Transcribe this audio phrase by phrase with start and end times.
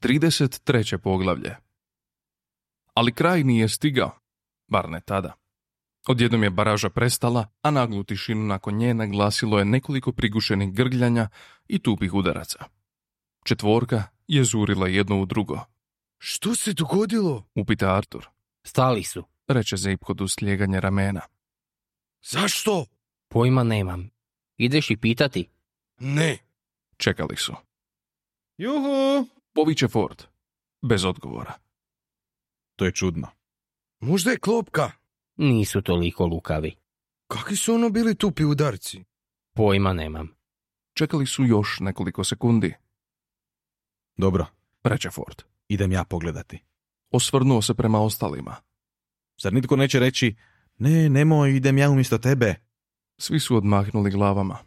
[0.00, 0.98] 33.
[0.98, 1.56] poglavlje.
[2.94, 4.10] Ali kraj nije stigao,
[4.66, 5.32] bar ne tada.
[6.08, 11.28] Odjednom je baraža prestala, a naglu tišinu nakon nje naglasilo je nekoliko prigušenih grgljanja
[11.68, 12.64] i tupih udaraca.
[13.44, 15.60] Četvorka je zurila jedno u drugo.
[16.18, 17.44] Što se dogodilo?
[17.54, 18.28] Upita Artur,
[18.62, 19.24] Stali su.
[19.48, 21.20] reče Zip kod uslijeganja ramena.
[22.22, 22.86] Zašto?
[23.28, 24.10] Pojma nemam.
[24.56, 25.48] Ideš i pitati?
[25.98, 26.38] Ne.
[26.96, 27.54] Čekali su.
[28.58, 29.39] Juhu!
[29.54, 30.22] Poviće Ford.
[30.82, 31.54] Bez odgovora.
[32.76, 33.28] To je čudno.
[34.00, 34.90] Možda je klopka.
[35.36, 36.76] Nisu toliko lukavi.
[37.28, 39.04] Kakvi su ono bili tupi udarci?
[39.54, 40.28] Pojma nemam.
[40.94, 42.74] Čekali su još nekoliko sekundi,
[44.16, 44.46] Dobro,
[44.84, 45.42] reče Ford.
[45.68, 46.58] idem ja pogledati.
[47.10, 48.56] Osvrnuo se prema ostalima.
[49.42, 50.36] Zar nitko neće reći,
[50.78, 52.54] ne, nemoj, idem ja umjesto tebe?
[53.18, 54.58] Svi su odmahnuli glavama.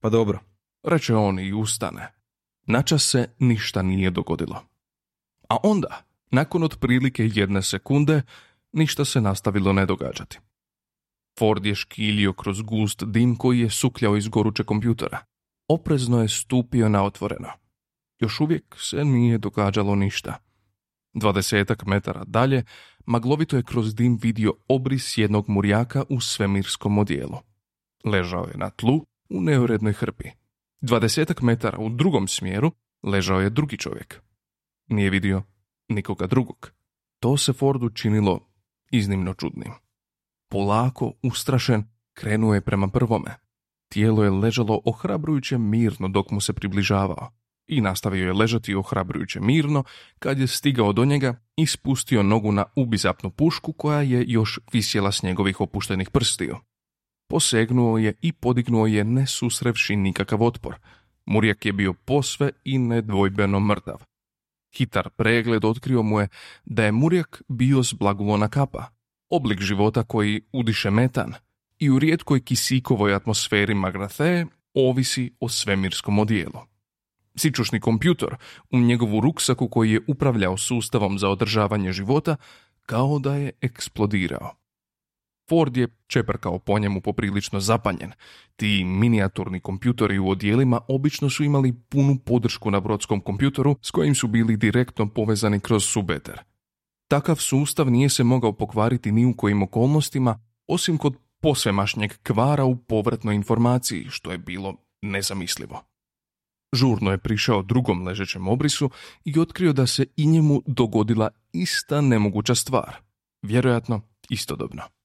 [0.00, 0.38] Pa dobro,
[0.82, 2.12] Reče on i ustane.
[2.70, 4.62] Načas se ništa nije dogodilo.
[5.48, 8.22] A onda, nakon otprilike jedne sekunde,
[8.72, 10.38] ništa se nastavilo ne događati.
[11.38, 15.18] Ford je škilio kroz gust dim koji je sukljao iz goruće kompjutera.
[15.68, 17.48] Oprezno je stupio na otvoreno.
[18.20, 20.36] Još uvijek se nije događalo ništa.
[21.14, 22.64] Dvadesetak metara dalje,
[23.06, 27.38] maglovito je kroz dim vidio obris jednog murjaka u svemirskom odijelu.
[28.04, 30.39] Ležao je na tlu u neurednoj hrpi.
[30.80, 34.22] Dvadesetak metara u drugom smjeru ležao je drugi čovjek.
[34.86, 35.42] Nije vidio
[35.88, 36.72] nikoga drugog.
[37.18, 38.48] To se Fordu činilo
[38.90, 39.72] iznimno čudnim.
[40.50, 43.36] Polako, ustrašen, krenuo je prema prvome.
[43.88, 47.32] Tijelo je ležalo ohrabrujuće mirno dok mu se približavao
[47.66, 49.84] i nastavio je ležati ohrabrujuće mirno
[50.18, 55.12] kad je stigao do njega i spustio nogu na ubizapnu pušku koja je još visjela
[55.12, 56.56] s njegovih opuštenih prstiju.
[57.30, 60.74] Posegnuo je i podignuo je ne susrevši nikakav otpor.
[61.26, 64.02] Murjak je bio posve i nedvojbeno mrtav.
[64.76, 66.28] Hitar pregled otkrio mu je
[66.64, 68.84] da je Murjak bio s blagulona kapa,
[69.28, 71.34] oblik života koji udiše metan
[71.78, 76.60] i u rijetkoj kisikovoj atmosferi Magrathe ovisi o svemirskom odijelu.
[77.36, 78.36] Sičušni kompjutor
[78.70, 82.36] u njegovu ruksaku koji je upravljao sustavom za održavanje života
[82.86, 84.59] kao da je eksplodirao.
[85.50, 88.12] Ford je čeprkao po njemu poprilično zapanjen.
[88.56, 94.14] Ti minijaturni kompjutori u odijelima obično su imali punu podršku na brodskom kompjutoru s kojim
[94.14, 96.40] su bili direktno povezani kroz subeter.
[97.08, 102.76] Takav sustav nije se mogao pokvariti ni u kojim okolnostima, osim kod posvemašnjeg kvara u
[102.76, 105.82] povratnoj informaciji, što je bilo nezamislivo.
[106.74, 108.90] Žurno je prišao drugom ležećem obrisu
[109.24, 112.96] i otkrio da se i njemu dogodila ista nemoguća stvar.
[113.42, 114.99] Vjerojatno istodobno.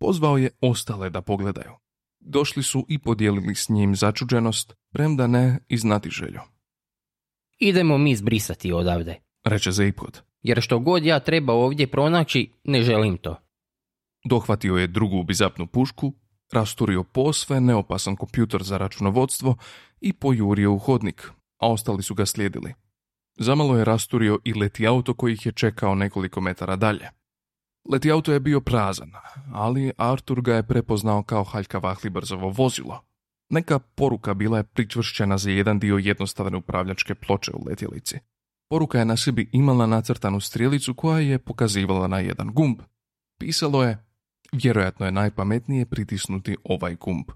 [0.00, 1.72] Pozvao je ostale da pogledaju.
[2.20, 6.40] Došli su i podijelili s njim začuđenost, premda ne i znati želju.
[7.58, 9.20] Idemo mi zbrisati odavde.
[9.44, 10.22] Reče Zeipod.
[10.42, 13.36] Jer što god ja treba ovdje pronaći, ne želim to.
[14.24, 16.12] Dohvatio je drugu bizapnu pušku,
[16.52, 19.56] rasturio posve neopasan kompjuter za računovodstvo
[20.00, 22.74] i pojurio u hodnik, a ostali su ga slijedili.
[23.38, 27.19] Zamalo je rasturio i leti auto koji ih je čekao nekoliko metara dalje.
[27.88, 29.12] Leti auto je bio prazan,
[29.52, 31.80] ali Artur ga je prepoznao kao haljka
[32.10, 33.00] brzovo vozilo.
[33.48, 38.18] Neka poruka bila je pričvršćena za jedan dio jednostavne upravljačke ploče u letjelici.
[38.68, 42.80] Poruka je na sebi imala nacrtanu strijelicu koja je pokazivala na jedan gumb.
[43.38, 44.04] Pisalo je,
[44.52, 47.30] vjerojatno je najpametnije pritisnuti ovaj gumb.